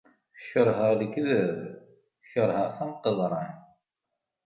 Kerheɣ 0.49 0.91
lekdeb, 0.99 1.55
kerheɣ-t 2.29 2.77
am 2.83 2.91
qeḍran. 3.03 3.53